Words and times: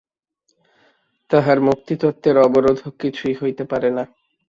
তাহার 1.31 1.57
মুক্তিতত্ত্বের 1.67 2.35
অবরোধক 2.37 2.93
কিছুই 3.01 3.35
হইতে 3.41 3.63
পারে 3.71 3.89
না। 3.97 4.03